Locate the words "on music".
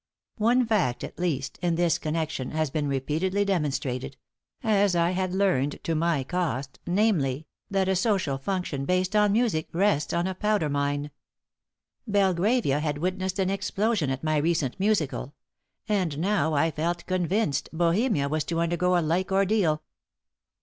9.15-9.67